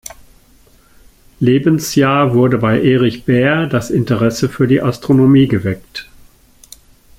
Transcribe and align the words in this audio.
Lebensjahr 1.39 2.33
wurde 2.33 2.57
bei 2.57 2.81
Erich 2.81 3.25
Bär 3.25 3.67
das 3.67 3.91
Interesse 3.91 4.49
für 4.49 4.65
die 4.65 4.81
Astronomie 4.81 5.47
geweckt. 5.47 6.09